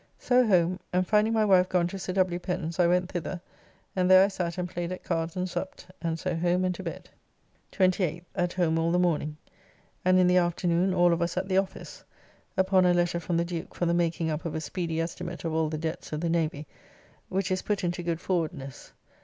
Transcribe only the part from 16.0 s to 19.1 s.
of the Navy, which is put into good forwardness.